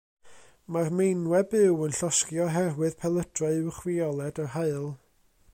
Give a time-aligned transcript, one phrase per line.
[0.77, 4.93] Mae'r meinwe byw yn llosgi oherwydd pelydrau uwchfioled yr haul.